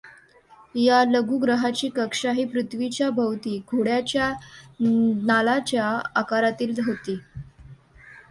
या 0.75 1.03
लघुग्रहाची 1.05 1.89
कक्षा 1.89 2.31
ही 2.31 2.45
पृथ्वीच्या 2.45 3.09
भोवती 3.09 3.57
घोड्याच्या 3.71 4.31
नालाच्या 4.79 5.87
आकारातील 6.15 6.73
होती. 6.79 7.19